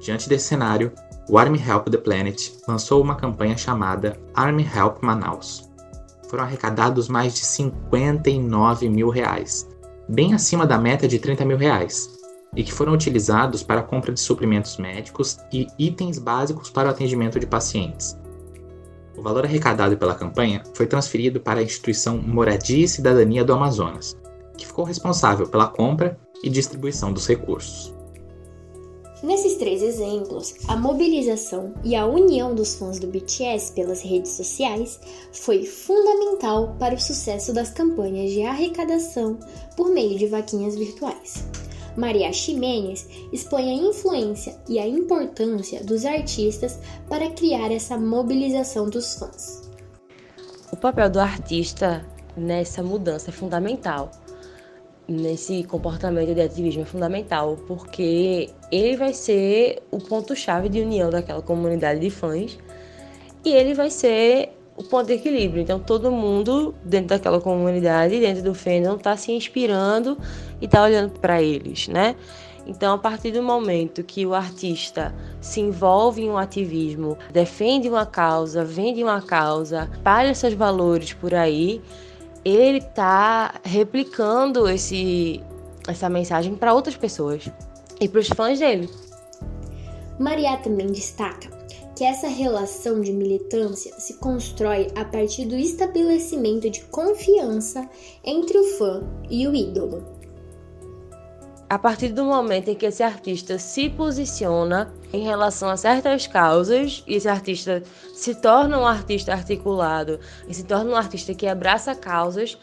Diante 0.00 0.28
desse 0.28 0.46
cenário, 0.46 0.92
o 1.28 1.38
Army 1.38 1.58
Help 1.58 1.88
the 1.88 1.98
Planet 1.98 2.52
lançou 2.68 3.02
uma 3.02 3.16
campanha 3.16 3.56
chamada 3.56 4.20
Army 4.34 4.64
Help 4.64 5.02
Manaus 5.02 5.68
foram 6.28 6.44
arrecadados 6.44 7.08
mais 7.08 7.34
de 7.34 7.44
59 7.44 8.88
mil 8.88 9.08
reais, 9.08 9.66
bem 10.08 10.34
acima 10.34 10.66
da 10.66 10.78
meta 10.78 11.08
de 11.08 11.18
30 11.18 11.44
mil 11.44 11.56
reais, 11.56 12.16
e 12.54 12.62
que 12.62 12.72
foram 12.72 12.92
utilizados 12.92 13.62
para 13.62 13.80
a 13.80 13.84
compra 13.84 14.12
de 14.12 14.20
suprimentos 14.20 14.76
médicos 14.76 15.38
e 15.52 15.66
itens 15.78 16.18
básicos 16.18 16.70
para 16.70 16.88
o 16.88 16.90
atendimento 16.90 17.40
de 17.40 17.46
pacientes. 17.46 18.16
O 19.18 19.22
valor 19.22 19.44
arrecadado 19.44 19.98
pela 19.98 20.14
campanha 20.14 20.62
foi 20.74 20.86
transferido 20.86 21.40
para 21.40 21.58
a 21.58 21.62
instituição 21.62 22.18
Moradia 22.18 22.84
e 22.84 22.88
Cidadania 22.88 23.44
do 23.44 23.52
Amazonas, 23.52 24.16
que 24.56 24.64
ficou 24.64 24.84
responsável 24.84 25.48
pela 25.48 25.66
compra 25.66 26.16
e 26.44 26.48
distribuição 26.48 27.12
dos 27.12 27.26
recursos. 27.26 27.92
Nesses 29.20 29.56
três 29.56 29.82
exemplos, 29.82 30.54
a 30.68 30.76
mobilização 30.76 31.74
e 31.82 31.96
a 31.96 32.06
união 32.06 32.54
dos 32.54 32.76
fãs 32.76 33.00
do 33.00 33.08
BTS 33.08 33.72
pelas 33.72 34.00
redes 34.00 34.30
sociais 34.30 35.00
foi 35.32 35.64
fundamental 35.64 36.76
para 36.78 36.94
o 36.94 37.00
sucesso 37.00 37.52
das 37.52 37.70
campanhas 37.70 38.30
de 38.30 38.42
arrecadação 38.42 39.36
por 39.76 39.88
meio 39.88 40.16
de 40.16 40.28
vaquinhas 40.28 40.76
virtuais. 40.76 41.42
Maria 41.98 42.32
Ximenes 42.32 43.06
expõe 43.32 43.70
a 43.70 43.88
influência 43.88 44.56
e 44.68 44.78
a 44.78 44.86
importância 44.86 45.82
dos 45.82 46.04
artistas 46.04 46.78
para 47.08 47.30
criar 47.30 47.70
essa 47.70 47.98
mobilização 47.98 48.88
dos 48.88 49.14
fãs. 49.14 49.68
O 50.72 50.76
papel 50.76 51.10
do 51.10 51.18
artista 51.18 52.06
nessa 52.36 52.82
mudança 52.82 53.30
é 53.30 53.32
fundamental 53.32 54.10
nesse 55.08 55.64
comportamento 55.64 56.34
de 56.34 56.42
ativismo 56.42 56.82
é 56.82 56.84
fundamental, 56.84 57.56
porque 57.66 58.50
ele 58.70 58.96
vai 58.96 59.14
ser 59.14 59.82
o 59.90 59.98
ponto-chave 59.98 60.68
de 60.68 60.82
união 60.82 61.08
daquela 61.08 61.40
comunidade 61.40 62.00
de 62.00 62.10
fãs 62.10 62.58
e 63.44 63.54
ele 63.54 63.72
vai 63.72 63.88
ser 63.88 64.50
o 64.78 64.84
ponto 64.84 65.08
de 65.08 65.14
equilíbrio. 65.14 65.60
Então, 65.60 65.80
todo 65.80 66.10
mundo 66.10 66.72
dentro 66.84 67.08
daquela 67.08 67.40
comunidade, 67.40 68.20
dentro 68.20 68.44
do 68.44 68.54
fandom, 68.54 68.94
está 68.94 69.16
se 69.16 69.32
inspirando 69.32 70.16
e 70.60 70.66
está 70.66 70.84
olhando 70.84 71.18
para 71.18 71.42
eles, 71.42 71.88
né? 71.88 72.14
Então, 72.64 72.94
a 72.94 72.98
partir 72.98 73.32
do 73.32 73.42
momento 73.42 74.04
que 74.04 74.24
o 74.24 74.34
artista 74.34 75.12
se 75.40 75.60
envolve 75.60 76.22
em 76.22 76.30
um 76.30 76.38
ativismo, 76.38 77.18
defende 77.32 77.88
uma 77.88 78.06
causa, 78.06 78.64
vende 78.64 79.02
uma 79.02 79.20
causa, 79.20 79.90
espalha 79.92 80.34
seus 80.34 80.54
valores 80.54 81.12
por 81.12 81.34
aí, 81.34 81.82
ele 82.44 82.80
tá 82.80 83.54
replicando 83.64 84.68
esse, 84.68 85.42
essa 85.88 86.08
mensagem 86.08 86.54
para 86.54 86.72
outras 86.72 86.96
pessoas 86.96 87.50
e 88.00 88.08
para 88.08 88.20
os 88.20 88.28
fãs 88.28 88.60
dele. 88.60 88.88
Maria 90.20 90.56
também 90.58 90.88
destaca 90.88 91.57
que 91.98 92.04
essa 92.04 92.28
relação 92.28 93.00
de 93.00 93.12
militância 93.12 93.92
se 93.98 94.14
constrói 94.18 94.86
a 94.94 95.04
partir 95.04 95.46
do 95.46 95.56
estabelecimento 95.56 96.70
de 96.70 96.82
confiança 96.82 97.90
entre 98.24 98.56
o 98.56 98.62
fã 98.78 99.02
e 99.28 99.48
o 99.48 99.52
ídolo. 99.52 100.04
a 101.68 101.76
partir 101.76 102.10
do 102.10 102.24
momento 102.24 102.68
em 102.68 102.76
que 102.76 102.86
esse 102.86 103.02
artista 103.02 103.58
se 103.58 103.90
posiciona 103.90 104.94
em 105.12 105.24
relação 105.24 105.68
a 105.68 105.76
certas 105.76 106.28
causas 106.28 107.02
e 107.04 107.16
esse 107.16 107.28
artista 107.28 107.82
se 108.14 108.32
torna 108.36 108.78
um 108.78 108.86
artista 108.86 109.32
articulado 109.32 110.20
e 110.48 110.54
se 110.54 110.62
torna 110.62 110.92
um 110.92 110.96
artista 110.96 111.34
que 111.34 111.48
abraça 111.48 111.96
causas, 111.96 112.56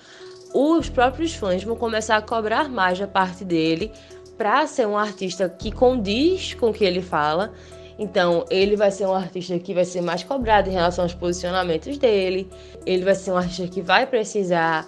os 0.54 0.90
próprios 0.90 1.36
fãs 1.36 1.62
vão 1.62 1.76
começar 1.76 2.16
a 2.16 2.22
cobrar 2.22 2.70
mais 2.70 2.98
da 2.98 3.06
parte 3.06 3.44
dele 3.44 3.92
para 4.38 4.66
ser 4.66 4.88
um 4.88 4.98
artista 4.98 5.50
que 5.50 5.72
condiz 5.72 6.54
com 6.54 6.70
o 6.70 6.74
que 6.74 6.86
ele 6.86 7.02
fala. 7.02 7.54
Então, 7.98 8.46
ele 8.50 8.76
vai 8.76 8.92
ser 8.92 9.06
um 9.06 9.14
artista 9.14 9.58
que 9.58 9.74
vai 9.74 9.86
ser 9.86 10.02
mais 10.02 10.24
cobrado 10.24 10.70
em 10.70 10.74
relação 10.74 11.06
aos 11.06 11.14
posicionamentos 11.14 11.98
dele. 11.98 12.50
Ele 12.86 13.06
vai 13.06 13.16
ser 13.16 13.32
um 13.32 13.38
artista 13.38 13.68
que 13.68 13.82
vai 13.82 14.06
precisar 14.06 14.86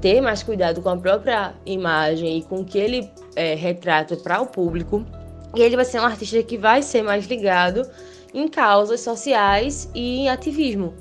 ter 0.00 0.20
mais 0.20 0.42
cuidado 0.42 0.82
com 0.82 0.90
a 0.90 0.96
própria 0.96 1.54
imagem 1.64 2.38
e 2.38 2.42
com 2.42 2.60
o 2.60 2.64
que 2.64 2.78
ele 2.78 3.10
é, 3.34 3.54
retrata 3.54 4.16
para 4.16 4.40
o 4.40 4.46
público. 4.46 5.04
E 5.54 5.62
ele 5.62 5.74
vai 5.74 5.84
ser 5.84 6.00
um 6.00 6.04
artista 6.04 6.42
que 6.42 6.58
vai 6.58 6.82
ser 6.82 7.02
mais 7.02 7.26
ligado 7.26 7.88
em 8.34 8.46
causas 8.46 9.00
sociais 9.00 9.88
e 9.94 10.20
em 10.20 10.28
ativismo. 10.28 10.94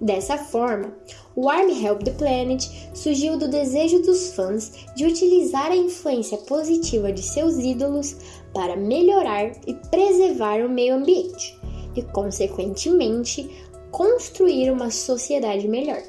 Dessa 0.00 0.36
forma, 0.36 0.92
o 1.36 1.48
Arm 1.48 1.70
Help 1.70 2.02
the 2.02 2.10
Planet 2.12 2.62
surgiu 2.92 3.38
do 3.38 3.48
desejo 3.48 4.02
dos 4.02 4.34
fãs 4.34 4.72
de 4.94 5.06
utilizar 5.06 5.70
a 5.70 5.76
influência 5.76 6.36
positiva 6.38 7.12
de 7.12 7.22
seus 7.22 7.56
ídolos 7.56 8.16
para 8.54 8.76
melhorar 8.76 9.50
e 9.66 9.74
preservar 9.90 10.64
o 10.64 10.68
meio 10.68 10.94
ambiente 10.94 11.58
e, 11.94 12.02
consequentemente, 12.02 13.50
construir 13.90 14.70
uma 14.70 14.90
sociedade 14.90 15.68
melhor. 15.68 16.02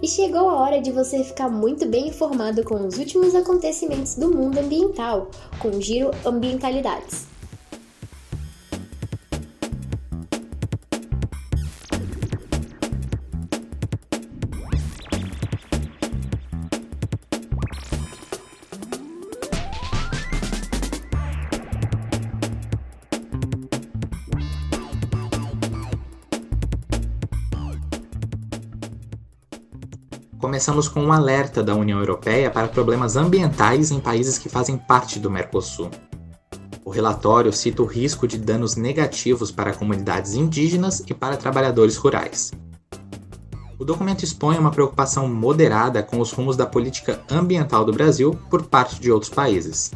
E 0.00 0.08
chegou 0.08 0.48
a 0.48 0.60
hora 0.60 0.80
de 0.80 0.92
você 0.92 1.24
ficar 1.24 1.50
muito 1.50 1.84
bem 1.86 2.08
informado 2.08 2.62
com 2.62 2.86
os 2.86 2.98
últimos 2.98 3.34
acontecimentos 3.34 4.14
do 4.14 4.34
mundo 4.34 4.58
ambiental, 4.58 5.28
com 5.58 5.68
o 5.68 5.82
Giro 5.82 6.12
Ambientalidades. 6.24 7.37
Começamos 30.48 30.88
com 30.88 31.02
um 31.02 31.12
alerta 31.12 31.62
da 31.62 31.74
União 31.74 31.98
Europeia 31.98 32.50
para 32.50 32.66
problemas 32.68 33.16
ambientais 33.16 33.90
em 33.90 34.00
países 34.00 34.38
que 34.38 34.48
fazem 34.48 34.78
parte 34.78 35.18
do 35.18 35.30
Mercosul. 35.30 35.90
O 36.82 36.88
relatório 36.88 37.52
cita 37.52 37.82
o 37.82 37.84
risco 37.84 38.26
de 38.26 38.38
danos 38.38 38.74
negativos 38.74 39.50
para 39.50 39.74
comunidades 39.74 40.32
indígenas 40.32 41.04
e 41.06 41.12
para 41.12 41.36
trabalhadores 41.36 41.98
rurais. 41.98 42.50
O 43.78 43.84
documento 43.84 44.24
expõe 44.24 44.56
uma 44.56 44.70
preocupação 44.70 45.28
moderada 45.28 46.02
com 46.02 46.18
os 46.18 46.32
rumos 46.32 46.56
da 46.56 46.64
política 46.64 47.20
ambiental 47.30 47.84
do 47.84 47.92
Brasil 47.92 48.34
por 48.48 48.62
parte 48.62 48.98
de 48.98 49.12
outros 49.12 49.30
países. 49.30 49.90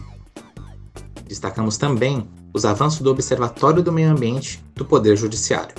Destacamos 1.26 1.78
também 1.78 2.28
os 2.52 2.66
avanços 2.66 3.00
do 3.00 3.10
Observatório 3.10 3.82
do 3.82 3.90
Meio 3.90 4.10
Ambiente 4.10 4.62
do 4.74 4.84
Poder 4.84 5.16
Judiciário. 5.16 5.74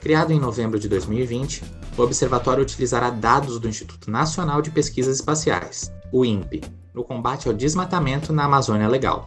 Criado 0.00 0.32
em 0.32 0.38
novembro 0.38 0.78
de 0.78 0.88
2020, 0.88 1.77
o 1.98 2.04
observatório 2.04 2.62
utilizará 2.62 3.10
dados 3.10 3.58
do 3.58 3.68
Instituto 3.68 4.10
Nacional 4.10 4.62
de 4.62 4.70
Pesquisas 4.70 5.16
Espaciais, 5.16 5.92
o 6.12 6.24
INPE, 6.24 6.62
no 6.94 7.02
combate 7.02 7.48
ao 7.48 7.54
desmatamento 7.54 8.32
na 8.32 8.44
Amazônia 8.44 8.88
Legal. 8.88 9.26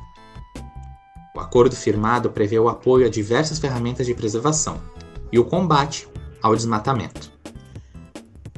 O 1.36 1.40
acordo 1.40 1.76
firmado 1.76 2.32
prevê 2.32 2.60
o 2.60 2.70
apoio 2.70 3.06
a 3.06 3.10
diversas 3.10 3.60
ferramentas 3.60 4.06
de 4.06 4.14
preservação 4.14 4.82
e 5.32 5.40
o 5.40 5.46
combate 5.46 6.08
ao 6.42 6.56
desmatamento. 6.56 7.32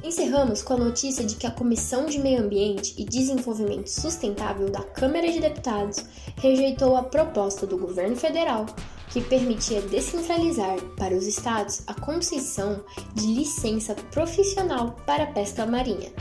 Encerramos 0.04 0.62
com 0.62 0.74
a 0.74 0.78
notícia 0.78 1.26
de 1.26 1.36
que 1.36 1.48
a 1.48 1.52
Comissão 1.52 2.06
de 2.06 2.20
Meio 2.20 2.44
Ambiente 2.44 2.94
e 2.98 3.06
Desenvolvimento 3.06 3.88
Sustentável 3.88 4.70
da 4.70 4.84
Câmara 4.84 5.32
de 5.32 5.40
Deputados 5.40 6.04
rejeitou 6.36 6.98
a 6.98 7.04
proposta 7.04 7.66
do 7.66 7.78
governo 7.78 8.16
federal 8.16 8.66
que 9.14 9.22
permitia 9.22 9.80
descentralizar 9.80 10.82
para 10.98 11.14
os 11.14 11.28
estados 11.28 11.84
a 11.86 11.94
concessão 11.94 12.84
de 13.14 13.28
licença 13.28 13.94
profissional 14.10 14.96
para 15.06 15.28
pesca 15.28 15.68
marinha. 15.68 16.12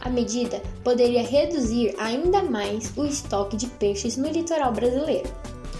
A 0.00 0.08
medida 0.08 0.62
poderia 0.82 1.22
reduzir 1.22 1.94
ainda 1.98 2.42
mais 2.42 2.96
o 2.96 3.04
estoque 3.04 3.58
de 3.58 3.66
peixes 3.66 4.16
no 4.16 4.26
litoral 4.30 4.72
brasileiro. 4.72 5.30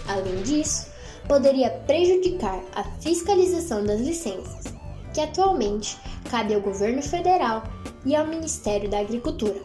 Além 0.07 0.43
disso, 0.43 0.85
poderia 1.27 1.71
prejudicar 1.87 2.63
a 2.75 2.83
fiscalização 3.01 3.83
das 3.83 3.99
licenças, 3.99 4.71
que 5.15 5.19
atualmente 5.19 5.97
cabe 6.29 6.53
ao 6.53 6.61
governo 6.61 7.01
federal 7.01 7.63
e 8.05 8.15
ao 8.15 8.27
Ministério 8.27 8.87
da 8.87 8.99
Agricultura. 8.99 9.59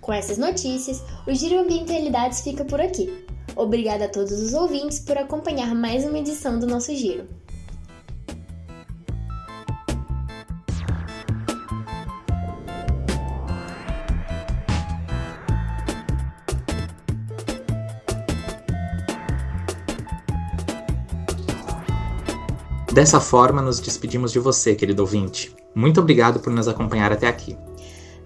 Com 0.00 0.14
essas 0.14 0.38
notícias, 0.38 1.02
o 1.26 1.34
Giro 1.34 1.60
Ambientalidades 1.60 2.40
fica 2.40 2.64
por 2.64 2.80
aqui. 2.80 3.23
Obrigada 3.56 4.06
a 4.06 4.08
todos 4.08 4.32
os 4.32 4.52
ouvintes 4.52 4.98
por 4.98 5.16
acompanhar 5.16 5.74
mais 5.74 6.04
uma 6.04 6.18
edição 6.18 6.58
do 6.58 6.66
nosso 6.66 6.94
Giro. 6.94 7.26
Dessa 22.94 23.18
forma, 23.18 23.60
nos 23.60 23.80
despedimos 23.80 24.30
de 24.30 24.38
você, 24.38 24.72
querido 24.72 25.02
ouvinte. 25.02 25.52
Muito 25.74 26.00
obrigado 26.00 26.38
por 26.38 26.52
nos 26.52 26.68
acompanhar 26.68 27.10
até 27.10 27.26
aqui. 27.26 27.58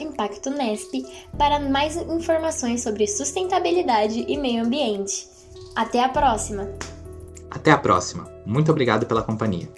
ImpactoNesp, 0.00 1.04
para 1.36 1.60
mais 1.60 1.94
informações 1.94 2.82
sobre 2.82 3.06
sustentabilidade 3.06 4.24
e 4.26 4.38
meio 4.38 4.64
ambiente. 4.64 5.28
Até 5.76 6.02
a 6.02 6.08
próxima! 6.08 6.70
Até 7.50 7.70
a 7.70 7.76
próxima! 7.76 8.32
Muito 8.46 8.70
obrigado 8.70 9.04
pela 9.04 9.22
companhia. 9.22 9.68